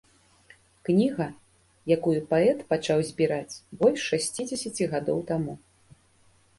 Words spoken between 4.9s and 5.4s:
гадоў